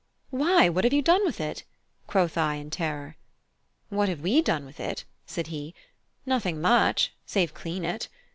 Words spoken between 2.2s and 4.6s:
I in terror. "What have we